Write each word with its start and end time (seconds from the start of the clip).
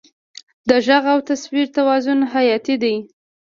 د 0.69 0.71
غږ 0.85 1.03
او 1.13 1.19
تصویر 1.29 1.67
توازن 1.75 2.19
حیاتي 2.33 2.75
دی. 2.83 2.95